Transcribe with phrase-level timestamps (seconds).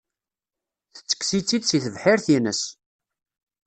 [0.95, 2.61] Tettekkes-itt-id si tebḥirt-ines.